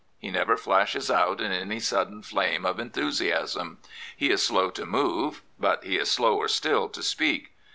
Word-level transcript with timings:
He 0.17 0.31
never 0.31 0.57
flashes 0.57 1.11
out 1.11 1.39
in 1.41 1.51
any 1.51 1.79
sudden 1.79 2.23
flame 2.23 2.65
of 2.65 2.79
enthusiasm. 2.79 3.77
He 4.17 4.31
is 4.31 4.43
slow 4.43 4.71
to 4.71 4.85
move; 4.87 5.43
but 5.59 5.83
he 5.83 5.97
is 5.99 6.09
slower 6.09 6.47
still 6.47 6.89
to 6.89 7.03
speak. 7.03 7.53